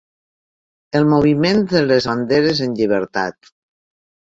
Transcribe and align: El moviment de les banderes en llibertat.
El 0.99 1.05
moviment 1.09 1.61
de 1.75 1.83
les 1.91 2.09
banderes 2.13 2.65
en 2.71 2.77
llibertat. 2.83 3.55